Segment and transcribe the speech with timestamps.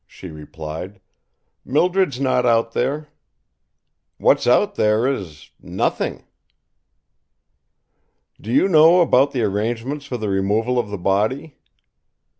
[0.07, 0.99] she replied.
[1.63, 3.09] "Mildred's not out there.
[4.17, 6.25] What's out there is nothing."
[8.41, 11.59] "Do you know about the arrangements for the removal of the body?"